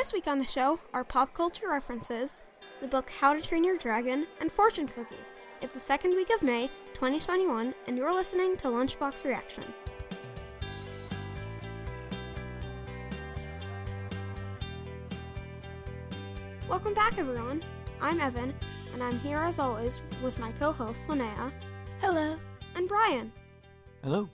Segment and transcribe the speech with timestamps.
[0.00, 2.42] This week on the show are pop culture references,
[2.80, 5.34] the book How to Train Your Dragon, and fortune cookies.
[5.60, 9.62] It's the second week of May, 2021, and you're listening to Lunchbox Reaction.
[16.66, 17.62] Welcome back, everyone.
[18.00, 18.54] I'm Evan,
[18.94, 21.52] and I'm here as always with my co hosts, Linnea
[22.00, 22.38] Hello.
[22.74, 23.30] and Brian.
[24.02, 24.30] Hello.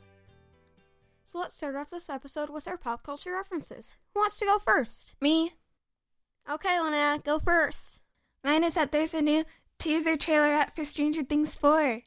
[1.27, 3.96] So let's start off this episode with our pop culture references.
[4.14, 5.16] Who wants to go first?
[5.20, 5.54] Me.
[6.49, 8.00] Okay, Linnea, go first.
[8.44, 9.44] Mine is that there's a new
[9.76, 12.02] teaser trailer out for Stranger Things 4.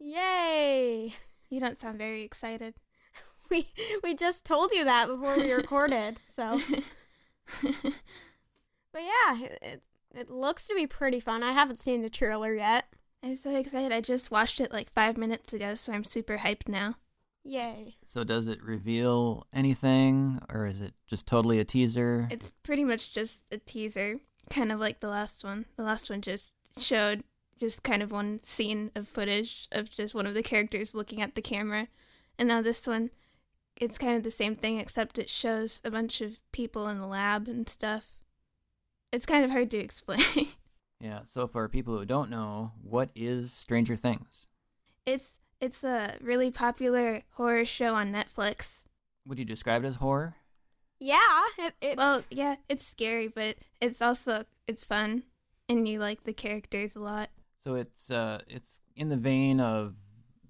[0.00, 1.14] Yay!
[1.48, 2.74] You don't sound very excited.
[3.48, 3.68] We
[4.02, 6.60] we just told you that before we recorded, so.
[8.92, 11.44] But yeah, it, it looks to be pretty fun.
[11.44, 12.86] I haven't seen the trailer yet.
[13.22, 13.92] I'm so excited.
[13.92, 16.96] I just watched it like five minutes ago, so I'm super hyped now.
[17.46, 17.94] Yay.
[18.04, 22.26] So does it reveal anything or is it just totally a teaser?
[22.30, 24.16] It's pretty much just a teaser,
[24.50, 25.66] kind of like the last one.
[25.76, 27.22] The last one just showed
[27.58, 31.34] just kind of one scene of footage of just one of the characters looking at
[31.36, 31.88] the camera.
[32.38, 33.10] And now this one,
[33.80, 37.06] it's kind of the same thing, except it shows a bunch of people in the
[37.06, 38.16] lab and stuff.
[39.12, 40.48] It's kind of hard to explain.
[41.00, 44.46] yeah, so for people who don't know, what is Stranger Things?
[45.06, 48.84] It's it's a really popular horror show on Netflix.
[49.26, 50.36] Would you describe it as horror?
[50.98, 51.18] Yeah,
[51.58, 51.96] it, it's.
[51.96, 55.24] Well, yeah, it's scary, but it's also it's fun,
[55.68, 57.30] and you like the characters a lot.
[57.62, 59.96] So it's uh it's in the vein of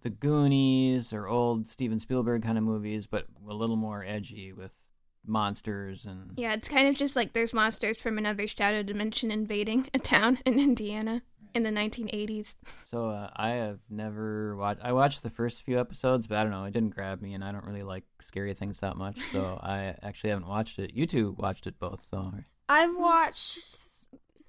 [0.03, 4.83] the Goonies or old Steven Spielberg kind of movies, but a little more edgy with
[5.27, 9.89] monsters and Yeah, it's kind of just like there's monsters from another shadow dimension invading
[9.93, 11.23] a town in Indiana
[11.57, 12.55] in the 1980s.
[12.85, 14.81] So uh, I have never watched.
[14.85, 16.65] I watched the first few episodes, but I don't know.
[16.65, 19.19] It didn't grab me, and I don't really like scary things that much.
[19.21, 20.93] So I actually haven't watched it.
[20.95, 22.33] You two watched it both, though.
[22.69, 23.59] I've watched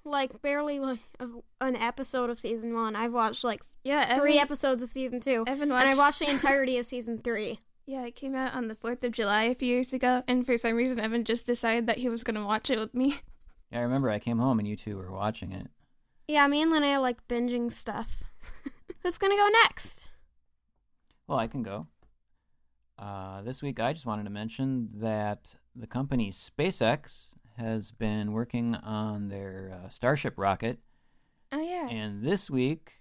[0.04, 1.00] like barely like
[1.60, 2.96] an episode of season one.
[2.96, 5.44] I've watched like Yeah, three episodes of season two.
[5.46, 5.88] Evan watched- And watched.
[5.88, 7.60] I watched the entirety of season three.
[7.86, 10.58] Yeah, it came out on the 4th of July a few years ago, and for
[10.58, 13.16] some reason, Evan just decided that he was going to watch it with me.
[13.72, 15.68] Yeah, I remember I came home and you two were watching it.
[16.28, 18.22] Yeah, me and Linnea like binging stuff.
[19.02, 20.08] Who's gonna go next?
[21.26, 21.86] Well, I can go.
[22.98, 28.74] Uh, this week, I just wanted to mention that the company SpaceX has been working
[28.74, 30.80] on their uh, Starship rocket,
[31.52, 31.88] Oh, yeah.
[31.88, 32.94] and this week,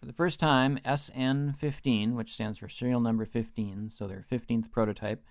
[0.00, 5.22] for the first time, SN15, which stands for serial number 15, so their 15th prototype,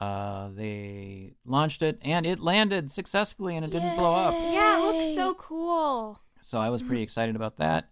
[0.00, 4.34] uh, they launched it, and it landed successfully, and it didn't blow up.
[4.34, 6.20] Yeah, it looks so cool.
[6.44, 7.88] So I was pretty excited about that.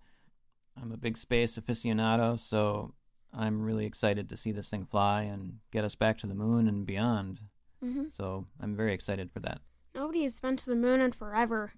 [0.80, 2.94] I'm a big space aficionado, so
[3.32, 6.68] I'm really excited to see this thing fly and get us back to the moon
[6.68, 7.40] and beyond.
[7.82, 9.60] hmm So I'm very excited for that.
[9.94, 11.72] Nobody has been to the moon in forever.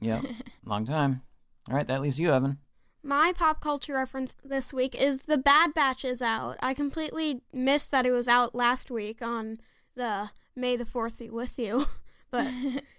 [0.00, 0.20] yeah,
[0.64, 1.22] long time.
[1.68, 2.58] All right, that leaves you, Evan.
[3.02, 6.56] My pop culture reference this week is The Bad Batch is out.
[6.60, 9.58] I completely missed that it was out last week on
[9.94, 11.86] the May the 4th be with you.
[12.30, 12.46] But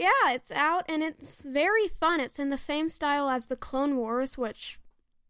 [0.00, 2.20] yeah, it's out and it's very fun.
[2.20, 4.78] It's in the same style as The Clone Wars, which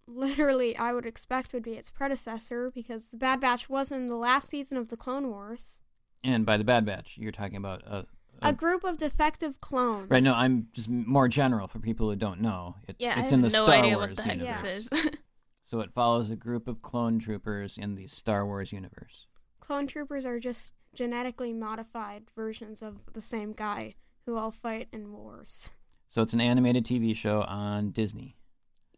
[0.06, 4.16] literally I would expect would be its predecessor because The Bad Batch was in the
[4.16, 5.80] last season of The Clone Wars.
[6.24, 8.02] And by the Bad Batch, you're talking about uh,
[8.42, 10.10] A group of defective clones.
[10.10, 10.22] right.
[10.22, 12.76] No, I'm just more general for people who don't know.
[12.88, 14.62] It, Yeah, it's I in the no Star idea Wars what the heck universe.
[14.62, 15.10] this is.
[15.64, 19.26] So it follows a group of clone troopers in the Star Wars universe.
[19.60, 23.94] Clone troopers are just genetically modified versions of the same guy
[24.30, 25.70] who all fight in wars.
[26.08, 28.36] So it's an animated TV show on Disney,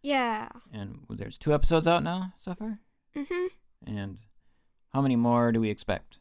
[0.02, 0.48] Yeah.
[0.72, 2.80] and there's two episodes out now so far.
[3.16, 3.48] Mhm.
[3.86, 4.18] And
[4.92, 6.18] how many more do we expect?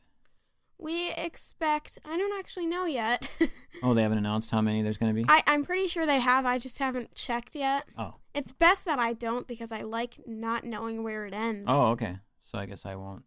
[0.78, 2.00] We expect.
[2.06, 3.30] I don't actually know yet.
[3.84, 5.26] Oh, they haven't announced how many there's going to be?
[5.28, 6.46] I, I'm pretty sure they have.
[6.46, 7.86] I just haven't checked yet.
[7.98, 8.16] oh.
[8.36, 11.66] It's best that I don't because I like not knowing where it ends.
[11.68, 12.18] Oh, okay.
[12.44, 13.24] So I guess I won't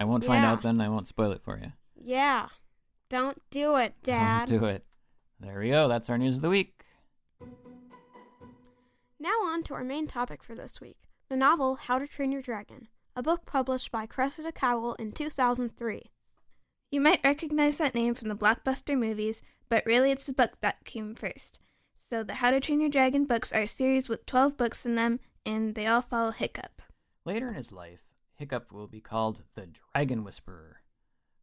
[0.00, 0.52] I won't find Yeah.
[0.52, 0.80] out then.
[0.80, 1.72] I won't spoil it for you.
[1.94, 2.48] Yeah.
[3.10, 4.48] Don't do it, Dad.
[4.48, 4.86] Don't do it.
[5.42, 5.88] There we go.
[5.88, 6.84] That's our news of the week.
[9.18, 12.42] Now on to our main topic for this week the novel How to Train Your
[12.42, 16.10] Dragon, a book published by Cressida Cowell in 2003.
[16.92, 20.84] You might recognize that name from the blockbuster movies, but really it's the book that
[20.84, 21.58] came first.
[22.08, 24.94] So the How to Train Your Dragon books are a series with 12 books in
[24.94, 26.82] them, and they all follow Hiccup.
[27.24, 28.02] Later in his life,
[28.36, 30.76] Hiccup will be called the Dragon Whisperer.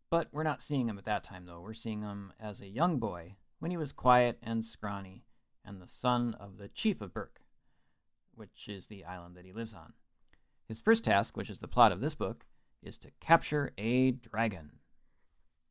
[0.10, 1.60] But we're not seeing him at that time, though.
[1.60, 5.24] We're seeing him as a young boy when he was quiet and scrawny
[5.66, 7.42] and the son of the chief of Berk,
[8.34, 9.94] which is the island that he lives on.
[10.68, 12.46] His first task, which is the plot of this book,
[12.82, 14.72] is to capture a dragon.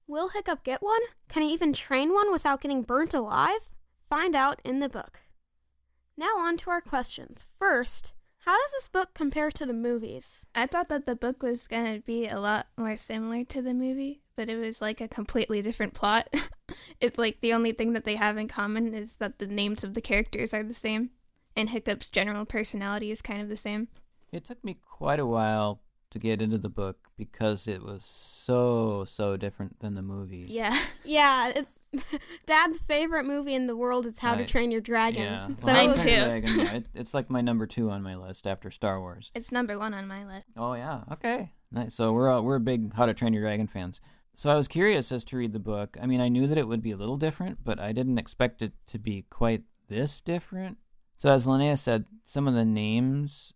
[0.07, 1.01] Will Hiccup get one?
[1.29, 3.71] Can he even train one without getting burnt alive?
[4.09, 5.21] Find out in the book.
[6.17, 7.47] Now on to our questions.
[7.59, 8.15] First,
[8.45, 10.47] how does this book compare to the movies?
[10.55, 13.75] I thought that the book was going to be a lot more similar to the
[13.75, 16.29] movie, but it was like a completely different plot.
[17.01, 19.95] it's like the only thing that they have in common is that the names of
[19.95, 21.11] the characters are the same,
[21.57, 23.89] and Hiccup's general personality is kind of the same.
[24.33, 25.81] It took me quite a while
[26.11, 30.47] to get into the book because it was so so different than the movie.
[30.49, 30.79] Yeah.
[31.05, 31.79] Yeah, it's
[32.47, 35.23] Dad's favorite movie in the world is How to Train Your Dragon.
[35.23, 36.25] Yeah, So Well, Mine How it to was- too.
[36.25, 39.31] Dragon, it, it's like my number two on my list after Star Wars.
[39.35, 40.47] It's number one on my list.
[40.57, 41.95] Oh yeah, okay, nice.
[41.95, 44.01] So we're all, we're big How to Train Your Dragon fans.
[44.39, 45.97] So I was curious as to read the book.
[46.01, 48.63] I mean, I knew that it would be a little different, but I didn't expect
[48.63, 50.79] it to be quite this different.
[51.17, 53.53] So as Linnea said, some of the names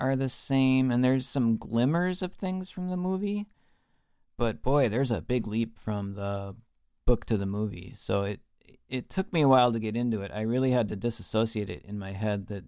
[0.00, 3.44] are the same, and there's some glimmers of things from the movie.
[4.38, 6.56] But boy, there's a big leap from the
[7.04, 7.92] book to the movie.
[7.94, 8.40] So it
[8.88, 10.30] it took me a while to get into it.
[10.34, 12.64] I really had to disassociate it in my head that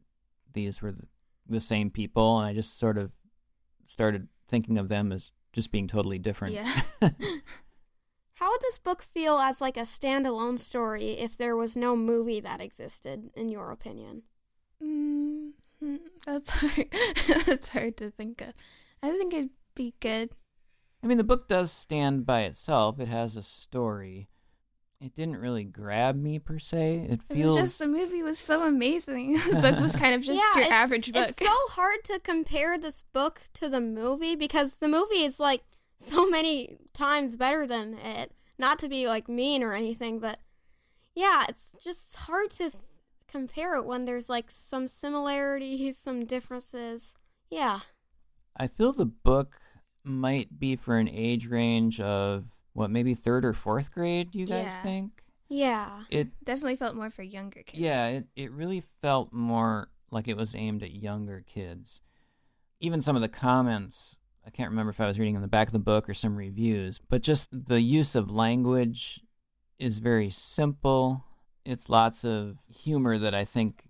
[0.52, 1.06] these were the,
[1.48, 3.12] the same people, and I just sort of
[3.86, 6.54] started thinking of them as just being totally different.
[6.54, 6.82] Yeah.
[8.34, 12.40] How would this book feel as like a standalone story if there was no movie
[12.40, 14.22] that existed, in your opinion?
[14.82, 15.52] Mm,
[16.26, 16.88] that's hard.
[17.46, 18.52] that's hard to think of.
[19.02, 20.34] I think it'd be good.
[21.02, 22.98] I mean, the book does stand by itself.
[22.98, 24.28] It has a story.
[25.00, 27.06] It didn't really grab me per se.
[27.08, 29.34] It It feels was just the movie was so amazing.
[29.50, 31.28] the book was kind of just yeah, your average book.
[31.28, 35.62] It's so hard to compare this book to the movie because the movie is like
[35.98, 38.32] so many times better than it.
[38.58, 40.38] Not to be like mean or anything, but
[41.14, 42.76] yeah, it's just hard to f-
[43.28, 47.16] compare it when there's like some similarities, some differences.
[47.50, 47.80] Yeah.
[48.56, 49.58] I feel the book
[50.04, 52.44] might be for an age range of
[52.74, 54.34] what, maybe third or fourth grade.
[54.34, 54.82] You guys Yeah.
[54.82, 55.22] think?
[55.48, 56.04] Yeah.
[56.10, 57.80] It Definitely felt more for younger kids.
[57.80, 62.00] Yeah, it, it really felt more like it was aimed at younger kids.
[62.80, 64.16] Even some of the comments,
[64.46, 66.36] I can't remember if I was reading in the back of the book or some
[66.36, 69.20] reviews, but just the use of language
[69.78, 71.24] is very simple.
[71.64, 73.84] It's lots of humor that I think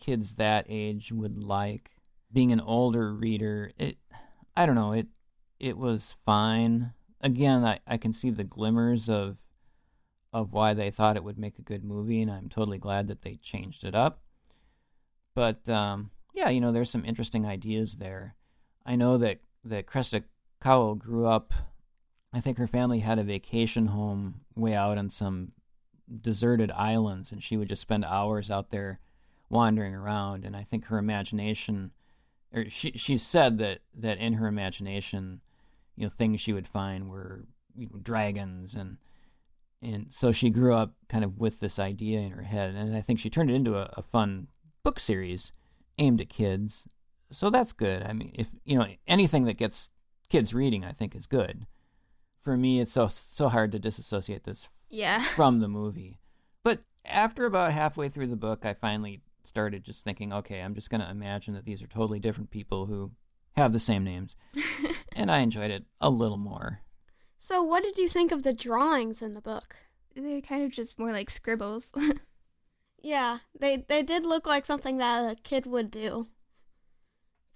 [0.00, 1.90] kids that age would like.
[2.32, 3.98] Being an older reader, it
[4.56, 5.08] I don't know, it
[5.60, 6.92] it was fine.
[7.22, 9.38] Again, I, I can see the glimmers of
[10.32, 13.22] of why they thought it would make a good movie, and I'm totally glad that
[13.22, 14.20] they changed it up.
[15.34, 18.34] But um, yeah, you know, there's some interesting ideas there.
[18.84, 20.24] I know that that Cressida
[20.60, 21.52] Cowell grew up.
[22.32, 25.52] I think her family had a vacation home way out on some
[26.20, 29.00] deserted islands, and she would just spend hours out there
[29.48, 30.44] wandering around.
[30.44, 31.92] And I think her imagination,
[32.54, 35.40] or she she said that that in her imagination,
[35.96, 37.44] you know, things she would find were
[37.76, 38.98] you know, dragons and
[39.80, 42.74] and so she grew up kind of with this idea in her head.
[42.74, 44.48] And i think she turned it into a, a fun
[44.84, 45.52] book series
[45.98, 46.84] aimed at kids.
[47.30, 48.02] So that's good.
[48.02, 49.90] I mean if you know anything that gets
[50.28, 51.66] kids reading i think is good.
[52.40, 55.22] For me it's so so hard to disassociate this Yeah.
[55.36, 56.18] from the movie.
[56.64, 60.88] But after about halfway through the book i finally started just thinking okay i'm just
[60.88, 63.10] going to imagine that these are totally different people who
[63.56, 64.34] have the same names
[65.16, 66.80] and i enjoyed it a little more
[67.38, 69.74] So, what did you think of the drawings in the book?
[70.14, 71.90] They're kind of just more like scribbles.
[73.02, 76.28] Yeah, they they did look like something that a kid would do.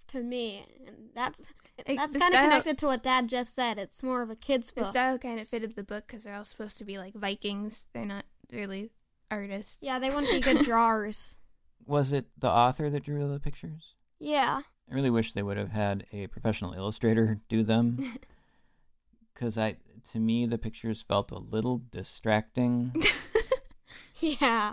[0.09, 1.47] To me, and that's
[1.87, 3.78] Like, that's kind of connected to what Dad just said.
[3.78, 4.85] It's more of a kid's book.
[4.87, 7.85] the style kind of fitted the book because they're all supposed to be like Vikings.
[7.92, 8.90] They're not really
[9.30, 9.76] artists.
[9.80, 11.37] Yeah, they wouldn't be good drawers.
[11.87, 15.73] was it the author that drew the pictures Yeah, I really wish they would have
[15.73, 17.99] had a professional illustrator do them.
[19.35, 19.76] Because I,
[20.12, 22.95] to me, the pictures felt a little distracting.
[24.19, 24.73] yeah,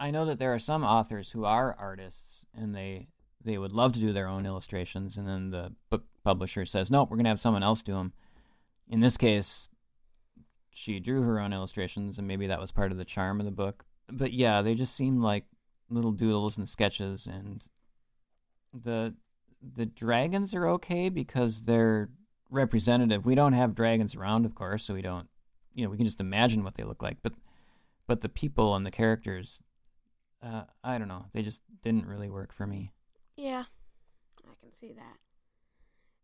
[0.00, 3.08] I know that there are some authors who are artists and they
[3.44, 7.10] they would love to do their own illustrations, and then the book publisher says, "Nope,
[7.10, 8.14] we're gonna have someone else do them."
[8.88, 9.68] In this case,
[10.70, 13.52] she drew her own illustrations, and maybe that was part of the charm of the
[13.52, 13.84] book.
[14.08, 15.44] But yeah, they just seemed like
[15.90, 17.66] little doodles and sketches, and
[18.82, 19.14] the
[19.76, 22.10] the dragons are okay because they're
[22.50, 23.24] representative.
[23.24, 25.28] We don't have dragons around, of course, so we don't,
[25.74, 27.18] you know, we can just imagine what they look like.
[27.22, 27.32] But
[28.06, 29.62] but the people and the characters,
[30.42, 32.92] uh, I don't know, they just didn't really work for me.
[33.36, 33.64] yeah,
[34.46, 35.18] I can see that.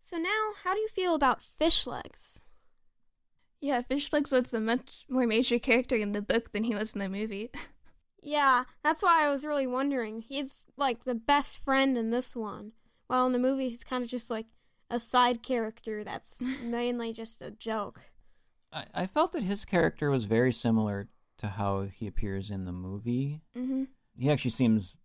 [0.02, 2.42] So now, how do you feel about Fishlegs?
[3.60, 6.98] Yeah, Fishlegs was a much more major character in the book than he was in
[6.98, 7.50] the movie.
[8.22, 10.22] Yeah, that's why I was really wondering.
[10.22, 12.72] He's like the best friend in this one,
[13.06, 14.46] while in the movie he's kind of just like
[14.90, 18.00] a side character that's mainly just a joke.
[18.72, 21.08] I, I felt that his character was very similar
[21.38, 23.40] to how he appears in the movie.
[23.56, 23.84] Mm-hmm.
[24.18, 24.96] He actually seems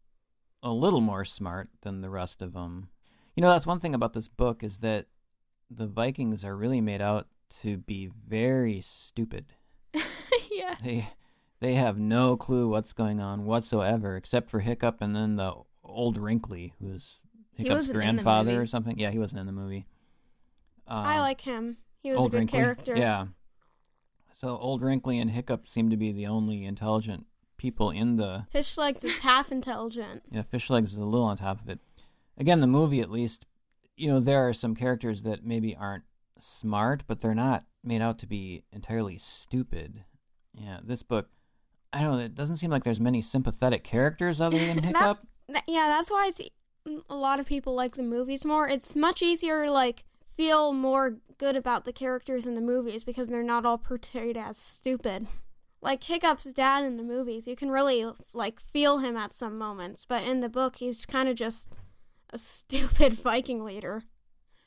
[0.62, 2.90] a little more smart than the rest of them.
[3.36, 5.06] You know, that's one thing about this book is that
[5.70, 7.28] the Vikings are really made out
[7.62, 9.54] to be very stupid.
[10.52, 10.76] yeah.
[10.84, 11.10] They
[11.60, 16.18] they have no clue what's going on whatsoever, except for Hiccup and then the old
[16.18, 17.22] Wrinkly, who's
[17.54, 19.00] Hiccup's wasn't in the grandfather or something.
[19.00, 19.86] Yeah, he wasn't in the movie.
[20.88, 21.78] I Um, like him.
[22.02, 22.60] He was a good Wrinkly?
[22.60, 22.96] character.
[22.98, 23.28] Yeah.
[24.34, 27.26] So old Wrinkly and Hiccup seem to be the only intelligent
[27.58, 30.24] people in the Fishlegs is half intelligent.
[30.30, 31.80] yeah, Fishlegs is a little on top of it.
[32.38, 33.46] Again, the movie at least,
[33.96, 36.04] you know, there are some characters that maybe aren't
[36.38, 40.04] smart, but they're not made out to be entirely stupid.
[40.54, 41.30] Yeah, this book,
[41.96, 45.20] I don't know, it doesn't seem like there's many sympathetic characters other than That- Hiccup.
[45.66, 46.42] Yeah, that's why it's,
[46.86, 48.68] mm, a lot of people like the movies more.
[48.68, 50.04] It's much easier to like
[50.36, 54.58] feel more good about the characters in the movies because they're not all portrayed as
[54.58, 55.28] stupid.
[55.82, 60.04] Like Hiccup's dad in the movies, you can really like feel him at some moments,
[60.04, 61.70] but in the book he's kind of just
[62.32, 64.04] a stupid Viking leader.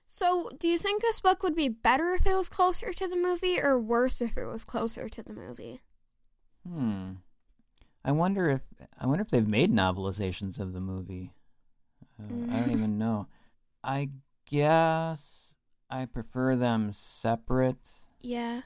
[0.06, 3.16] So, do you think this book would be better if it was closer to the
[3.16, 5.82] movie or worse if it was closer to the movie?
[6.66, 7.12] Hmm.
[8.04, 8.62] I wonder if
[8.98, 11.32] I wonder if they've made novelizations of the movie.
[12.18, 13.26] Uh, I don't even know.
[13.84, 14.10] I
[14.48, 15.54] guess
[15.90, 17.90] I prefer them separate.
[18.20, 18.62] Yeah.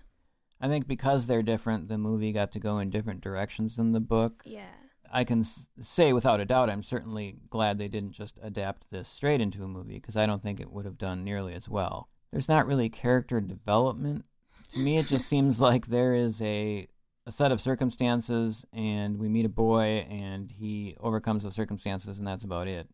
[0.60, 4.00] I think because they're different, the movie got to go in different directions than the
[4.00, 4.42] book.
[4.46, 4.66] Yeah.
[5.12, 9.08] I can s- say without a doubt, I'm certainly glad they didn't just adapt this
[9.08, 12.08] straight into a movie because I don't think it would have done nearly as well.
[12.30, 14.24] There's not really character development.
[14.70, 16.86] To me, it just seems like there is a
[17.26, 22.26] a set of circumstances, and we meet a boy, and he overcomes the circumstances, and
[22.26, 22.88] that's about it.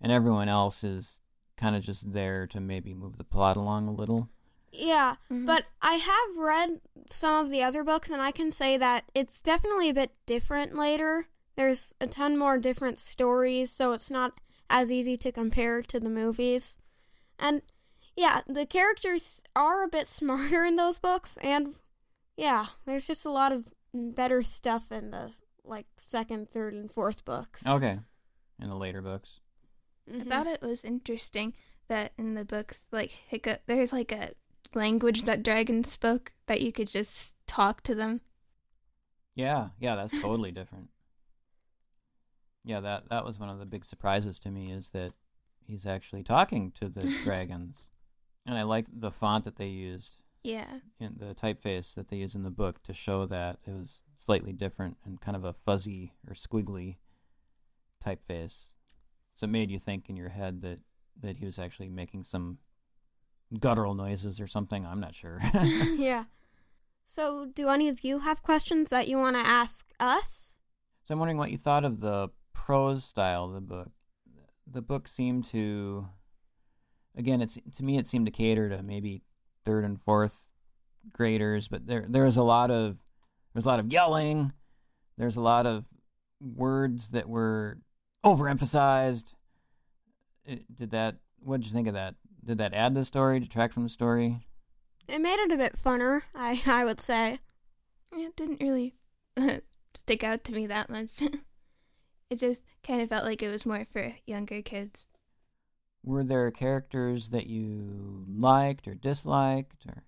[0.00, 1.20] And everyone else is
[1.56, 4.28] kind of just there to maybe move the plot along a little.
[4.72, 5.46] Yeah, Mhm.
[5.46, 9.40] but I have read some of the other books, and I can say that it's
[9.40, 11.28] definitely a bit different later.
[11.54, 14.40] There's a ton more different stories, so it's not
[14.70, 16.78] as easy to compare to the movies.
[17.38, 17.62] And
[18.16, 21.76] yeah, the characters are a bit smarter in those books, and
[22.42, 25.32] yeah, there's just a lot of better stuff in the
[25.64, 27.66] like second, third, and fourth books.
[27.66, 28.00] Okay.
[28.60, 29.40] In the later books.
[30.08, 30.28] I Mhm.
[30.28, 31.54] thought it was interesting
[31.88, 34.32] that in the books, like Hiccup, there's like a
[34.74, 38.20] language that dragons spoke that you could just talk to them.
[39.34, 40.90] Yeah, yeah, that's totally different.
[42.64, 45.12] Yeah, that that was one of the big surprises to me is that
[45.64, 47.86] he's actually talking to the dragons.
[48.46, 50.78] And I like the font that they used Yeah.
[50.98, 54.52] in the typeface that they use in the book to show that it was slightly
[54.52, 56.96] different and kind of a fuzzy or squiggly
[58.04, 58.72] typeface.
[59.34, 60.80] So it made you think in your head that
[61.20, 62.58] that he was actually making some
[63.60, 64.86] guttural noises or something.
[64.86, 65.40] I'm not sure.
[65.96, 66.24] yeah.
[67.06, 70.56] So, do any of you have questions that you want to ask us?
[71.04, 73.90] So I'm wondering what you thought of the prose style of the book.
[74.66, 76.08] The book seemed to,
[77.16, 79.22] again, it's to me it seemed to cater to maybe
[79.64, 80.46] third and fourth
[81.12, 82.98] graders, but there there was a lot of
[83.52, 84.52] there's a lot of yelling.
[85.18, 85.86] There's a lot of
[86.40, 87.78] words that were
[88.24, 89.34] overemphasized.
[90.46, 91.16] Did that?
[91.40, 92.14] What did you think of that?
[92.44, 93.40] Did that add to the story?
[93.40, 94.40] Detract from the story?
[95.08, 97.40] It made it a bit funner, I I would say.
[98.12, 98.94] It didn't really
[99.94, 101.22] stick out to me that much.
[102.30, 105.08] it just kind of felt like it was more for younger kids.
[106.04, 110.02] Were there characters that you liked or disliked or?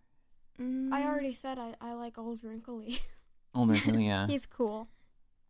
[0.60, 0.92] Mm.
[0.92, 3.00] I already said I, I like Old Wrinkly.
[3.54, 4.26] Older, yeah.
[4.26, 4.88] He's cool.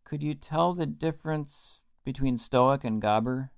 [0.03, 3.49] Could you tell the difference between Stoick and Gobber?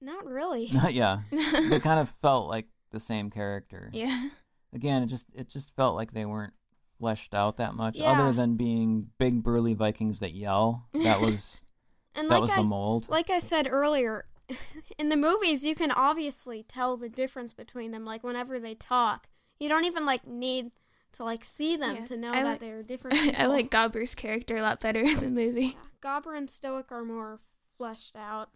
[0.00, 0.68] Not really.
[0.72, 3.90] Not yeah, they kind of felt like the same character.
[3.92, 4.28] yeah.
[4.74, 6.52] Again, it just it just felt like they weren't
[6.98, 8.10] fleshed out that much, Yeah.
[8.12, 10.88] other than being big burly Vikings that yell.
[10.92, 11.62] That was
[12.14, 13.08] And that like was I the mold.
[13.08, 14.26] like I said earlier,
[14.98, 18.04] in the movies you can obviously tell the difference between them.
[18.04, 20.70] Like whenever they talk, you don't even like need
[21.12, 22.04] to like see them Yeah.
[22.06, 23.38] to know I that like- they're different.
[23.38, 25.76] I like Gobber's character a lot better in the movie.
[25.76, 27.40] Yeah, Gobber and Stoick are more
[27.76, 28.50] fleshed out.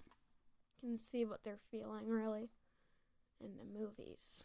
[0.83, 2.51] You can see what they're feeling really
[3.41, 4.45] in the movies.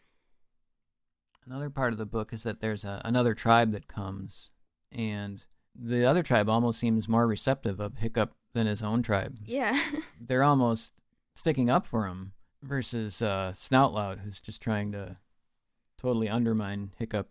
[1.46, 4.50] Another part of the book is that there's a, another tribe that comes,
[4.92, 5.44] and
[5.76, 9.38] the other tribe almost seems more receptive of Hiccup than his own tribe.
[9.44, 9.78] Yeah.
[10.22, 10.94] they're almost
[11.36, 15.18] sticking up for him versus uh, Snotlout, who's just trying to
[15.98, 17.30] totally undermine Hiccup.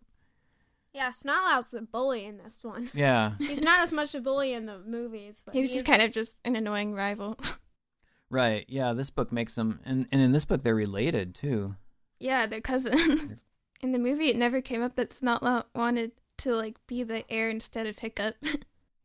[0.92, 2.90] Yeah, Snotlout's the bully in this one.
[2.92, 6.12] Yeah, He's not as much a bully in the movies, but He's just kind of
[6.12, 7.38] just an annoying rival.
[8.30, 8.66] right.
[8.68, 11.76] Yeah, this book makes them, and, and in this book they're related too.
[12.21, 13.44] yeah, they're cousins.
[13.80, 17.49] in the movie, it never came up that Snotlout wanted to like be the heir
[17.49, 18.37] instead of Hiccup.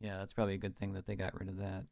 [0.00, 1.84] Yeah, that's probably a good thing that they got rid of that.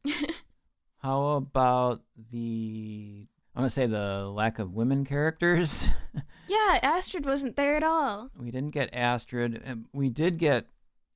[1.06, 5.86] How about the I want to say the lack of women characters?
[6.48, 8.30] yeah, Astrid wasn't there at all.
[8.36, 9.86] we didn't get Astrid.
[9.92, 10.66] We did get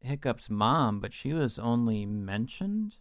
[0.01, 2.99] Hiccup's mom, but she was only mentioned.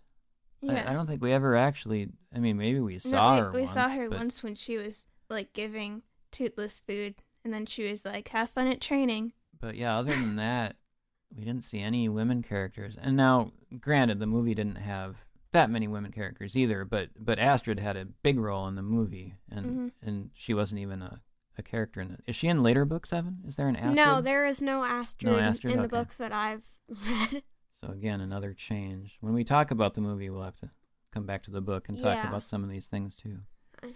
[0.63, 0.89] I- Yeah.
[0.89, 2.09] I, don't think we ever actually.
[2.35, 3.49] I mean, maybe we saw no, her.
[3.51, 7.53] we, we once, saw her but- once when she was like giving Toothless food, and
[7.53, 10.77] then she was like, "Have fun at training." But yeah, other than that,
[11.37, 12.97] we didn't see any women characters.
[12.99, 15.17] And now, granted, the movie didn't have
[15.51, 16.85] that many women characters either.
[16.85, 19.91] But but Astrid had a big role in the movie, and Mhm.
[20.01, 21.21] and she wasn't even a,
[21.57, 22.21] a character in it.
[22.27, 23.11] Is she in later books?
[23.13, 23.95] Evan, is there an Astrid?
[23.95, 25.73] No, there is no Astrid, Astrid?
[25.73, 27.43] in the books that I've read.
[27.81, 29.17] So again, another change.
[29.21, 30.69] When we talk about the movie, we'll have to
[31.13, 32.27] come back to the book and talk Yeah.
[32.27, 33.39] about some of these things too.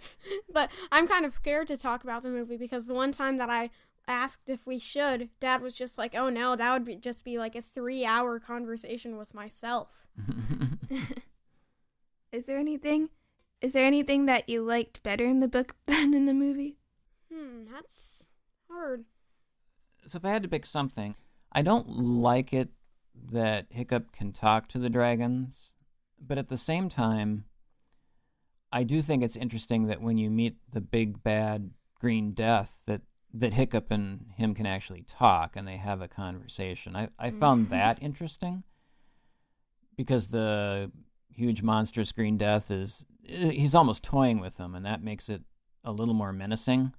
[0.54, 3.50] but I'm kind of scared to talk about the movie because the one time that
[3.50, 3.68] I
[4.08, 7.36] asked if we should, Dad was just like, "Oh no, that would be, just be
[7.36, 10.08] like a three-hour conversation with myself."
[12.34, 13.10] Is there anything?
[13.60, 16.78] Is there anything that you liked better in the book than in the movie?
[17.32, 18.24] Hmm, that's
[18.68, 19.04] hard.
[20.04, 21.14] so if I had to pick something,
[21.52, 22.70] I don't like it
[23.30, 25.74] that Hiccup can talk to the dragons,
[26.20, 27.44] but at the same time,
[28.72, 33.02] I do think it's interesting that when you meet the big bad green death, that
[33.32, 36.96] that Hiccup and him can actually talk and they have a conversation.
[36.96, 38.64] I I found that interesting
[39.96, 40.90] because the
[41.34, 45.42] huge monstrous green death is he's almost toying with them, and that makes it
[45.84, 46.92] a little more menacing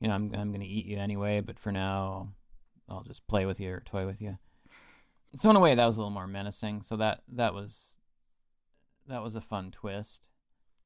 [0.00, 2.28] you know, I'm I'm gonna eat you anyway, but for now,
[2.88, 4.38] I'll just play with you or toy with you.
[5.34, 6.82] So in a way, that was a little more menacing.
[6.82, 7.96] So that that was
[9.08, 10.28] that was a fun twist.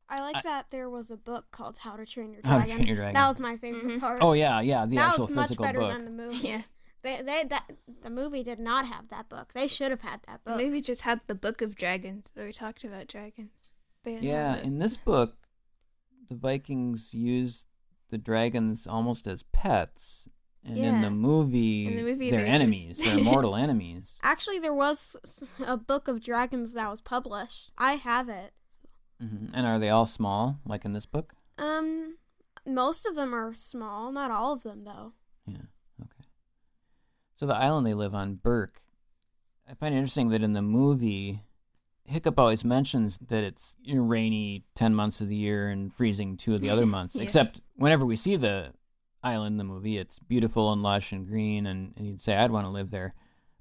[0.09, 2.59] I like I- that there was a book called How to Train Your How to
[2.61, 2.77] Dragon.
[2.77, 3.15] Train Your Dragon.
[3.15, 4.01] That was my favorite Mhm.
[4.01, 4.19] part.
[4.23, 5.93] Oh yeah, yeah, the that actual was much physical better book.
[5.93, 6.49] than the movie.
[6.49, 6.63] Yeah,
[7.03, 7.71] They, they, that
[8.03, 9.53] the movie did not have that book.
[9.55, 10.57] They should have had that book.
[10.57, 13.51] maybe just had the Book of Dragons where we talked about dragons.
[14.05, 15.37] They Yeah, in this book,
[16.29, 17.67] the Vikings used
[18.11, 20.29] the dragons almost as pets,
[20.65, 22.99] and in the movie, In the movie, they're they're just- enemies.
[23.03, 24.15] they're mortal enemies.
[24.23, 25.17] Actually, there was
[25.67, 27.73] a book of dragons that was published.
[27.77, 28.53] I have it.
[29.21, 31.35] hmm And are they all small, like in this book?
[31.59, 32.17] Um,
[32.67, 34.13] most of them are small.
[34.13, 35.15] Not all of them, though.
[35.47, 35.57] Yeah.
[37.43, 38.81] So the island they live on, Berk.
[39.69, 41.43] I find it interesting that in the movie,
[42.05, 46.61] Hiccup always mentions that it's rainy ten months of the year and freezing two of
[46.61, 47.17] the other months.
[47.17, 47.25] Yeah.
[47.25, 48.75] Except whenever we see the
[49.25, 52.53] island in the movie, it's beautiful and lush and green, and, and you'd say I'd
[52.53, 53.11] want to live there.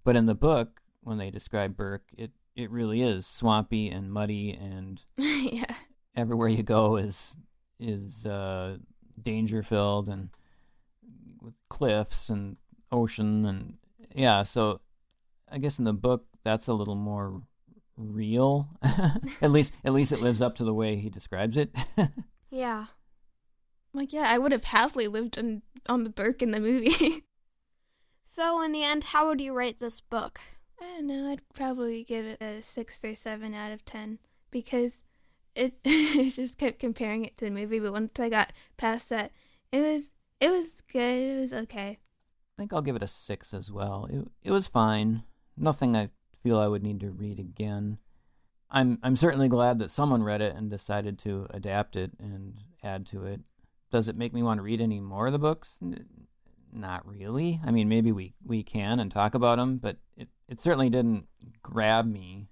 [0.04, 4.52] But in the book, when they describe Berk, it it really is swampy and muddy,
[4.52, 5.74] and yeah,
[6.16, 7.36] everywhere you go is
[7.80, 8.78] is uh,
[9.20, 10.30] danger filled and
[11.42, 12.58] with cliffs and
[12.92, 13.78] ocean and
[14.14, 14.44] yeah.
[14.44, 14.82] So
[15.52, 17.42] I guess in the book that's a little more
[17.98, 18.70] real.
[19.42, 21.74] at least at least it lives up to the way he describes it.
[22.54, 22.88] Yeah.
[23.94, 27.24] like yeah, I would have happily lived on on the Berk in the movie.
[28.34, 30.40] So, in the end, how would you rate this book?
[30.80, 31.30] I don't know.
[31.30, 34.20] I'd probably give it a six or seven out of ten
[34.52, 35.04] because
[35.54, 37.80] it, it just kept comparing it to the movie.
[37.80, 39.34] But once I got past that,
[39.74, 41.38] it was it was good.
[41.38, 42.00] It was okay.
[42.58, 44.08] I think I'll give it a six as well.
[44.12, 45.24] It it was fine.
[45.58, 46.10] Nothing I
[46.44, 47.98] feel I would need to read again.
[48.70, 53.06] I'm I'm certainly glad that someone read it and decided to adapt it and add
[53.08, 53.42] to it.
[53.92, 55.80] Does it make me want to read any more of the books?
[56.74, 57.60] Not really.
[57.66, 61.26] I mean, maybe we, we can and talk about them, but it, it certainly didn't
[61.62, 62.48] grab me.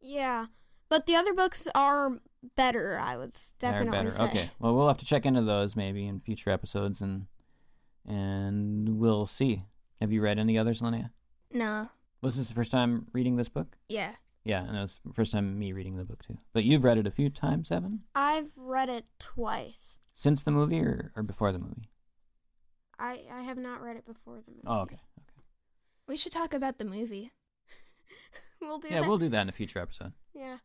[0.00, 0.46] Yeah.
[0.88, 2.20] But the other books are
[2.54, 4.10] better, I would s- They're definitely better.
[4.12, 4.22] say.
[4.22, 4.50] Okay.
[4.60, 7.26] Well, we'll have to check into those maybe in future episodes and
[8.06, 9.62] and we'll see.
[10.00, 11.10] Have you read any others, Linnea?
[11.52, 11.88] No.
[12.20, 13.76] Was this the first time reading this book?
[13.88, 14.12] Yeah.
[14.44, 16.36] Yeah, and it was the first time me reading the book too.
[16.52, 18.00] But you've read it a few times, Evan?
[18.14, 19.98] I've read it twice.
[20.14, 21.88] Since the movie or, or before the movie?
[22.98, 24.62] I, I have not read it before the movie.
[24.66, 24.96] Oh, okay.
[24.96, 25.42] Okay.
[26.06, 27.32] We should talk about the movie.
[28.60, 29.08] We'll do Yeah, that.
[29.08, 30.12] we'll do that in a future episode.
[30.34, 30.58] Yeah.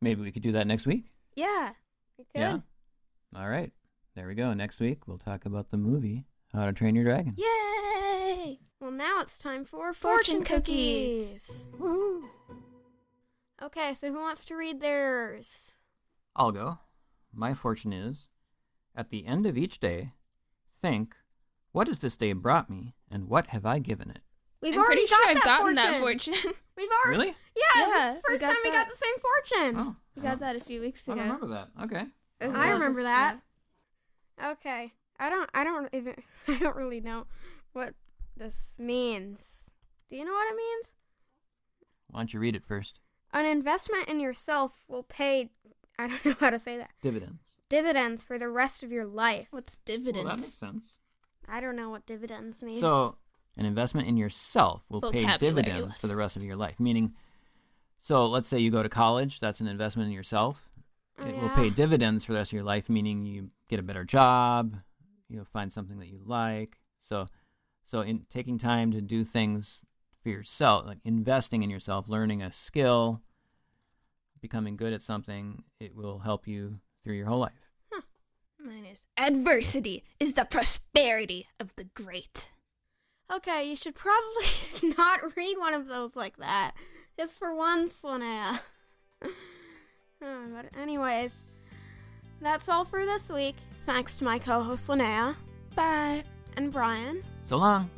[0.00, 1.10] Maybe we could do that next week.
[1.34, 1.70] Yeah.
[2.16, 2.38] We could.
[2.40, 2.58] Yeah.
[3.34, 3.72] All right.
[4.14, 4.52] There we go.
[4.52, 7.34] Next week we'll talk about the movie How to Train Your Dragon.
[7.36, 8.58] Yay!
[8.80, 11.68] Well, now it's time for Fortune fortune, cookies.
[11.78, 12.22] Woohoo!
[13.62, 15.76] Okay, so who wants to read theirs?
[16.34, 16.78] I'll go.
[17.32, 18.28] My fortune is
[18.96, 20.12] at the end of each day,
[20.82, 21.14] think,
[21.72, 24.20] what has this day brought me, and what have I given it?
[24.60, 25.92] We've I'm already pretty got sure I've that gotten fortune.
[25.92, 26.00] that
[26.42, 26.52] fortune.
[26.76, 27.18] We've already.
[27.18, 27.34] Really?
[27.56, 29.78] Yeah, Yeah, the we first got time we got the same fortune.
[29.78, 31.14] Oh, we got that a few weeks ago.
[31.14, 31.68] don't remember that.
[31.84, 32.04] Okay.
[32.42, 33.38] Uh, I remember that.
[34.44, 34.92] Okay.
[35.20, 36.14] I don't I don't even
[36.48, 37.26] I don't really know
[37.72, 37.94] what
[38.36, 39.70] this means.
[40.08, 40.94] Do you know what it means?
[42.10, 42.98] Why don't you read it first?
[43.32, 45.50] An investment in yourself will pay,
[45.98, 47.42] I don't know how to say that, Dividends.
[47.68, 49.46] dividends for the rest of your life.
[49.52, 50.24] What's Well, dividends?
[50.26, 50.96] that makes sense.
[51.48, 52.80] I don't know what dividends means.
[52.80, 53.16] So,
[53.56, 56.80] an investment in yourself will pay Vocabulary dividends for the rest of your life.
[56.80, 57.14] Meaning,
[58.00, 60.68] so let's say you go to college, that's an investment in yourself.
[61.18, 63.82] Oh, it will pay dividends for the rest of your life, meaning you get a
[63.82, 64.76] better job,
[65.30, 66.78] you'll find something that you like.
[66.98, 67.26] So,
[67.84, 69.82] so in taking time to do things
[70.22, 73.22] for yourself, like investing in yourself, learning a skill,
[74.40, 77.70] becoming good at something, it will help you through your whole life.
[78.62, 82.50] Mine is adversity is the prosperity of the great.
[83.32, 86.72] Okay, you should probably not read one of those like that.
[87.18, 88.60] Just for once, Linnea.
[90.22, 91.44] Oh, but anyways,
[92.42, 93.56] that's all for this week.
[93.90, 95.34] Thanks to my co-host Linnea
[95.74, 96.22] Bye.
[96.56, 97.24] and Brian.
[97.42, 97.90] So long.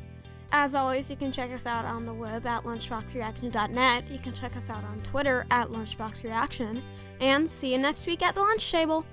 [0.50, 4.10] As always, you can check us out on the web at lunchboxreaction.net.
[4.10, 6.80] You can check us out on Twitter at lunchboxreaction.
[7.20, 9.04] And see you next week at the lunch table.